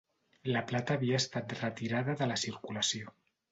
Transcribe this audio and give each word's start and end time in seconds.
La 0.55 0.63
plata 0.71 0.97
havia 1.01 1.19
estat 1.25 1.53
retirada 1.61 2.17
de 2.25 2.31
la 2.35 2.41
circulació 2.47 3.17